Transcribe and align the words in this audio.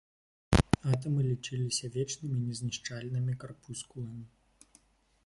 Атамы 0.93 1.21
лічыліся 1.31 1.85
вечнымі 1.97 2.37
і 2.39 2.45
незнішчальнымі 2.47 3.37
карпускуламі. 3.45 4.25